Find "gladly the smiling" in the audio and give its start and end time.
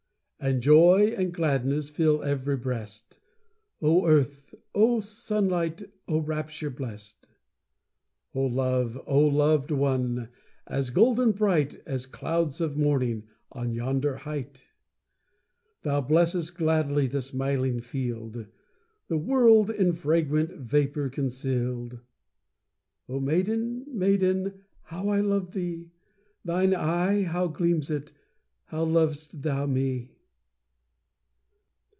16.57-17.79